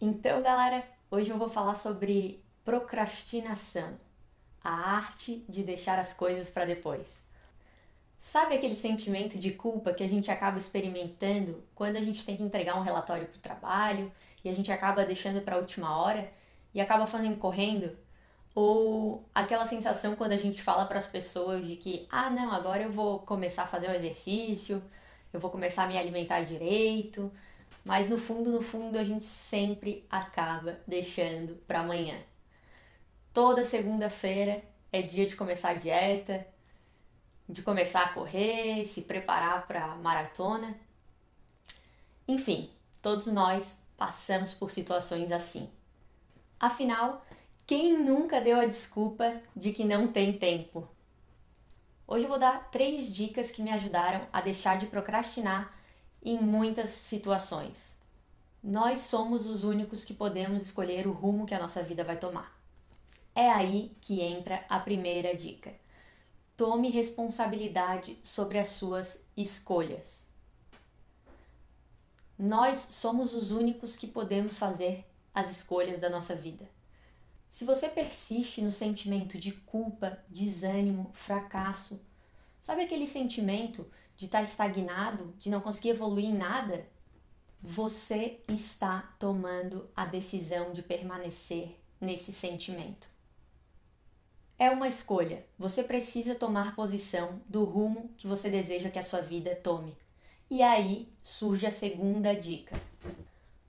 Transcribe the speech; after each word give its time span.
Então, 0.00 0.42
galera, 0.42 0.84
hoje 1.10 1.30
eu 1.30 1.38
vou 1.38 1.48
falar 1.48 1.76
sobre 1.76 2.44
procrastinação, 2.64 3.98
a 4.62 4.70
arte 4.70 5.44
de 5.48 5.62
deixar 5.62 5.98
as 5.98 6.12
coisas 6.12 6.50
para 6.50 6.64
depois. 6.64 7.24
Sabe 8.20 8.54
aquele 8.54 8.74
sentimento 8.74 9.38
de 9.38 9.52
culpa 9.52 9.92
que 9.92 10.02
a 10.02 10.08
gente 10.08 10.30
acaba 10.30 10.58
experimentando 10.58 11.62
quando 11.74 11.96
a 11.96 12.00
gente 12.00 12.24
tem 12.24 12.36
que 12.36 12.42
entregar 12.42 12.76
um 12.76 12.82
relatório 12.82 13.26
para 13.26 13.36
o 13.38 13.40
trabalho 13.40 14.12
e 14.44 14.48
a 14.48 14.52
gente 14.52 14.72
acaba 14.72 15.04
deixando 15.04 15.42
para 15.42 15.56
a 15.56 15.58
última 15.58 15.96
hora 15.96 16.30
e 16.74 16.80
acaba 16.80 17.06
fazendo 17.06 17.36
correndo? 17.36 17.96
Ou 18.54 19.24
aquela 19.34 19.64
sensação 19.64 20.16
quando 20.16 20.32
a 20.32 20.36
gente 20.36 20.62
fala 20.62 20.86
para 20.86 20.98
as 20.98 21.06
pessoas 21.06 21.66
de 21.66 21.76
que, 21.76 22.06
ah, 22.10 22.30
não, 22.30 22.52
agora 22.52 22.82
eu 22.82 22.90
vou 22.90 23.20
começar 23.20 23.64
a 23.64 23.66
fazer 23.68 23.88
o 23.88 23.94
exercício, 23.94 24.82
eu 25.32 25.38
vou 25.38 25.50
começar 25.50 25.84
a 25.84 25.86
me 25.86 25.98
alimentar 25.98 26.42
direito, 26.42 27.30
mas 27.84 28.08
no 28.08 28.18
fundo, 28.18 28.50
no 28.50 28.60
fundo, 28.60 28.98
a 28.98 29.04
gente 29.04 29.24
sempre 29.24 30.06
acaba 30.10 30.78
deixando 30.86 31.56
para 31.66 31.80
amanhã. 31.80 32.18
Toda 33.32 33.64
segunda-feira 33.64 34.62
é 34.92 35.02
dia 35.02 35.26
de 35.26 35.34
começar 35.34 35.70
a 35.70 35.74
dieta, 35.74 36.46
de 37.48 37.62
começar 37.62 38.02
a 38.02 38.12
correr, 38.12 38.86
se 38.86 39.02
preparar 39.02 39.66
para 39.66 39.94
maratona. 39.96 40.74
Enfim, 42.28 42.70
todos 43.02 43.26
nós 43.26 43.78
passamos 43.96 44.54
por 44.54 44.70
situações 44.70 45.30
assim. 45.30 45.70
Afinal, 46.58 47.24
quem 47.66 47.98
nunca 47.98 48.40
deu 48.40 48.60
a 48.60 48.66
desculpa 48.66 49.40
de 49.54 49.72
que 49.72 49.84
não 49.84 50.08
tem 50.08 50.38
tempo? 50.38 50.88
Hoje 52.06 52.24
eu 52.24 52.28
vou 52.28 52.38
dar 52.38 52.70
três 52.70 53.12
dicas 53.12 53.50
que 53.50 53.62
me 53.62 53.70
ajudaram 53.70 54.26
a 54.32 54.40
deixar 54.40 54.78
de 54.78 54.86
procrastinar 54.86 55.74
em 56.24 56.40
muitas 56.40 56.90
situações. 56.90 57.94
Nós 58.62 59.00
somos 59.00 59.46
os 59.46 59.62
únicos 59.62 60.04
que 60.04 60.14
podemos 60.14 60.62
escolher 60.62 61.06
o 61.06 61.12
rumo 61.12 61.44
que 61.44 61.54
a 61.54 61.60
nossa 61.60 61.82
vida 61.82 62.02
vai 62.02 62.16
tomar. 62.16 62.58
É 63.34 63.50
aí 63.50 63.94
que 64.00 64.22
entra 64.22 64.64
a 64.68 64.78
primeira 64.78 65.36
dica. 65.36 65.74
Tome 66.56 66.88
responsabilidade 66.88 68.18
sobre 68.22 68.58
as 68.58 68.68
suas 68.68 69.20
escolhas. 69.36 70.24
Nós 72.38 72.78
somos 72.78 73.34
os 73.34 73.50
únicos 73.50 73.96
que 73.96 74.06
podemos 74.06 74.56
fazer 74.56 75.04
as 75.34 75.50
escolhas 75.50 76.00
da 76.00 76.08
nossa 76.08 76.34
vida. 76.34 76.68
Se 77.50 77.64
você 77.64 77.88
persiste 77.88 78.62
no 78.62 78.72
sentimento 78.72 79.38
de 79.38 79.52
culpa, 79.52 80.18
desânimo, 80.28 81.10
fracasso, 81.12 82.00
sabe 82.64 82.82
aquele 82.82 83.06
sentimento 83.06 83.86
de 84.16 84.24
estar 84.24 84.42
estagnado, 84.42 85.34
de 85.38 85.50
não 85.50 85.60
conseguir 85.60 85.90
evoluir 85.90 86.24
em 86.24 86.34
nada? 86.34 86.86
Você 87.60 88.40
está 88.48 89.14
tomando 89.18 89.88
a 89.94 90.06
decisão 90.06 90.72
de 90.72 90.82
permanecer 90.82 91.78
nesse 92.00 92.32
sentimento. 92.32 93.08
É 94.58 94.70
uma 94.70 94.88
escolha. 94.88 95.44
Você 95.58 95.82
precisa 95.82 96.34
tomar 96.34 96.74
posição 96.74 97.38
do 97.46 97.64
rumo 97.64 98.10
que 98.16 98.26
você 98.26 98.48
deseja 98.48 98.90
que 98.90 98.98
a 98.98 99.04
sua 99.04 99.20
vida 99.20 99.54
tome. 99.54 99.94
E 100.50 100.62
aí 100.62 101.12
surge 101.20 101.66
a 101.66 101.70
segunda 101.70 102.34
dica. 102.34 102.80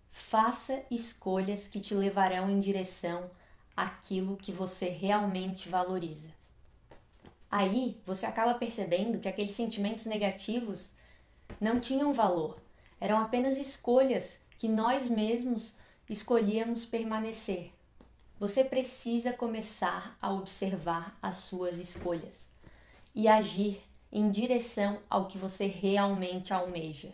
Faça 0.09 0.83
escolhas 0.89 1.67
que 1.67 1.81
te 1.81 1.93
levarão 1.93 2.49
em 2.49 2.61
direção 2.61 3.29
àquilo 3.75 4.37
que 4.37 4.53
você 4.53 4.87
realmente 4.87 5.67
valoriza. 5.67 6.29
Aí 7.49 7.99
você 8.05 8.25
acaba 8.25 8.55
percebendo 8.55 9.19
que 9.19 9.27
aqueles 9.27 9.55
sentimentos 9.55 10.05
negativos 10.05 10.91
não 11.59 11.79
tinham 11.79 12.13
valor, 12.13 12.59
eram 12.99 13.19
apenas 13.19 13.57
escolhas 13.57 14.39
que 14.57 14.67
nós 14.67 15.09
mesmos 15.09 15.73
escolhíamos 16.09 16.85
permanecer. 16.85 17.71
Você 18.39 18.63
precisa 18.63 19.31
começar 19.31 20.17
a 20.21 20.31
observar 20.31 21.17
as 21.21 21.37
suas 21.37 21.77
escolhas 21.77 22.45
e 23.13 23.27
agir 23.27 23.81
em 24.11 24.29
direção 24.29 24.99
ao 25.09 25.27
que 25.27 25.37
você 25.37 25.67
realmente 25.67 26.53
almeja. 26.53 27.11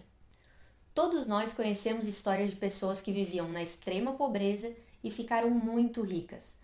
Todos 0.93 1.25
nós 1.25 1.53
conhecemos 1.53 2.07
histórias 2.07 2.49
de 2.49 2.55
pessoas 2.55 2.99
que 3.01 3.13
viviam 3.13 3.47
na 3.47 3.63
extrema 3.63 4.13
pobreza 4.13 4.75
e 5.03 5.09
ficaram 5.09 5.49
muito 5.49 6.01
ricas. 6.01 6.55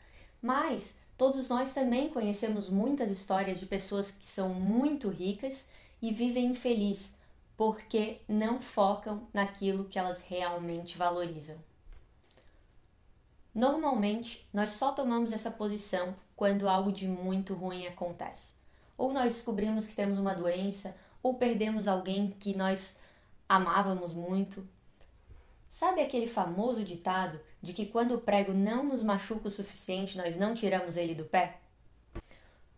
Mas 0.41 0.95
todos 1.17 1.49
nós 1.49 1.73
também 1.73 2.09
conhecemos 2.09 2.69
muitas 2.69 3.11
histórias 3.11 3.59
de 3.59 3.65
pessoas 3.65 4.11
que 4.11 4.27
são 4.27 4.53
muito 4.53 5.09
ricas 5.09 5.65
e 6.01 6.13
vivem 6.13 6.45
infelizes 6.45 7.11
porque 7.57 8.21
não 8.27 8.61
focam 8.61 9.27
naquilo 9.33 9.85
que 9.85 9.97
elas 9.97 10.21
realmente 10.21 10.95
valorizam. 10.95 11.57
Normalmente, 13.53 14.47
nós 14.53 14.69
só 14.69 14.91
tomamos 14.91 15.33
essa 15.33 15.49
posição 15.49 16.15
quando 16.35 16.69
algo 16.69 16.91
de 16.91 17.07
muito 17.07 17.55
ruim 17.55 17.87
acontece. 17.87 18.53
Ou 18.95 19.11
nós 19.11 19.33
descobrimos 19.33 19.87
que 19.87 19.95
temos 19.95 20.19
uma 20.19 20.35
doença, 20.35 20.95
ou 21.23 21.33
perdemos 21.33 21.87
alguém 21.87 22.29
que 22.39 22.55
nós 22.55 22.95
amávamos 23.49 24.13
muito. 24.13 24.67
Sabe 25.67 26.01
aquele 26.01 26.27
famoso 26.27 26.83
ditado 26.83 27.39
de 27.61 27.73
que 27.73 27.85
quando 27.85 28.15
o 28.15 28.21
prego 28.21 28.53
não 28.53 28.83
nos 28.83 29.03
machuca 29.03 29.47
o 29.47 29.51
suficiente, 29.51 30.17
nós 30.17 30.37
não 30.37 30.55
tiramos 30.55 30.97
ele 30.97 31.13
do 31.13 31.25
pé? 31.25 31.59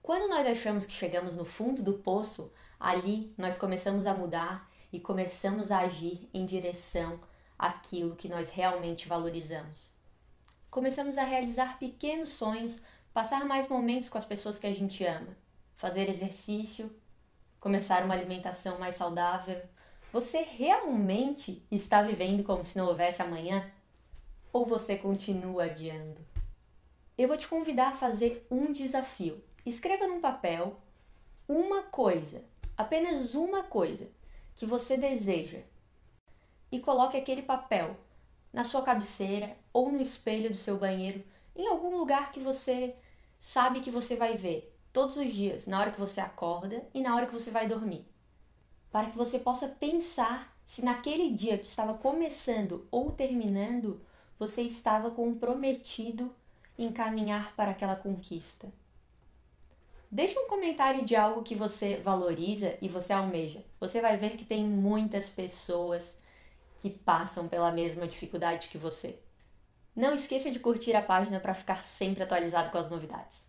Quando 0.02 0.30
nós 0.30 0.48
achamos 0.48 0.86
que 0.86 0.94
chegamos 0.94 1.36
no 1.36 1.46
fundo 1.46 1.84
do 1.84 1.94
poço, 1.94 2.52
ali 2.80 3.34
nós 3.38 3.58
começamos 3.58 4.08
a 4.08 4.14
mudar 4.14 4.70
e 4.92 5.00
começamos 5.00 5.72
a 5.72 5.80
agir 5.80 6.30
em 6.34 6.46
direção 6.46 7.20
àquilo 7.58 8.16
que 8.16 8.28
nós 8.28 8.50
realmente 8.50 9.08
valorizamos 9.08 10.00
começamos 10.70 11.18
a 11.18 11.24
realizar 11.24 11.80
pequenos 11.80 12.30
sonhos, 12.30 12.80
passar 13.14 13.46
mais 13.46 13.68
momentos 13.68 14.08
com 14.08 14.18
as 14.18 14.26
pessoas 14.26 14.58
que 14.58 14.68
a 14.68 14.74
gente 14.74 15.04
ama, 15.04 15.36
fazer 15.76 16.10
exercício, 16.10 16.94
começar 17.60 18.04
uma 18.04 18.14
alimentação 18.14 18.78
mais 18.78 18.96
saudável. 18.96 19.62
Você 20.12 20.42
realmente 20.42 21.62
está 21.70 22.02
vivendo 22.02 22.44
como 22.44 22.66
se 22.66 22.76
não 22.76 22.88
houvesse 22.88 23.22
amanhã? 23.22 23.72
Ou 24.52 24.66
você 24.66 24.96
continua 24.96 25.66
adiando? 25.66 26.18
Eu 27.16 27.28
vou 27.28 27.38
te 27.38 27.48
convidar 27.48 27.90
a 27.90 27.96
fazer 27.96 28.48
um 28.50 28.72
desafio. 28.72 29.40
Escreva 29.64 30.08
num 30.08 30.20
papel 30.20 30.80
uma 31.48 31.84
coisa, 31.84 32.44
apenas 32.76 33.36
uma 33.36 33.62
coisa, 33.62 34.08
que 34.56 34.66
você 34.66 34.98
deseja 34.98 35.60
e 36.72 36.80
coloque 36.80 37.16
aquele 37.16 37.44
papel 37.44 37.96
na 38.52 38.64
sua 38.64 38.82
cabeceira 38.82 39.56
ou 39.72 39.92
no 39.92 40.02
espelho 40.02 40.50
do 40.50 40.58
seu 40.58 40.78
banheiro, 40.78 41.24
em 41.56 41.68
algum 41.68 41.96
lugar 41.96 42.32
que 42.32 42.40
você 42.40 42.96
sabe 43.40 43.80
que 43.82 43.92
você 43.92 44.16
vai 44.16 44.36
ver 44.36 44.76
todos 44.92 45.18
os 45.18 45.32
dias, 45.32 45.68
na 45.68 45.80
hora 45.80 45.92
que 45.92 46.00
você 46.00 46.20
acorda 46.20 46.84
e 46.96 47.02
na 47.02 47.16
hora 47.16 47.28
que 47.28 47.34
você 47.34 47.52
vai 47.52 47.68
dormir. 47.68 48.08
Para 48.92 49.10
que 49.10 49.18
você 49.18 49.38
possa 49.40 49.68
pensar 49.68 50.56
se 50.66 50.84
naquele 50.84 51.32
dia 51.32 51.58
que 51.58 51.66
estava 51.66 51.94
começando 51.96 52.88
ou 52.92 53.12
terminando, 53.12 54.00
você 54.38 54.62
estava 54.62 55.12
comprometido 55.12 56.34
em 56.78 56.92
caminhar 56.92 57.56
para 57.56 57.72
aquela 57.72 57.96
conquista. 57.96 58.72
Deixe 60.12 60.38
um 60.40 60.48
comentário 60.48 61.06
de 61.06 61.16
algo 61.16 61.44
que 61.44 61.54
você 61.54 61.98
valoriza 61.98 62.78
e 62.82 62.88
você 62.88 63.14
almeja. 63.14 63.64
Você 63.80 64.02
vai 64.02 64.18
ver 64.18 64.38
que 64.38 64.46
tem 64.46 64.66
muitas 64.66 65.30
pessoas 65.30 66.18
que 66.78 66.90
passam 66.90 67.48
pela 67.48 67.72
mesma 67.72 68.08
dificuldade 68.08 68.70
que 68.70 68.78
você. 68.78 69.20
Não 69.96 70.14
esqueça 70.16 70.50
de 70.50 70.60
curtir 70.60 70.96
a 70.96 71.02
página 71.02 71.40
para 71.40 71.54
ficar 71.54 71.86
sempre 71.86 72.24
atualizado 72.24 72.72
com 72.72 72.78
as 72.78 72.90
novidades. 72.90 73.49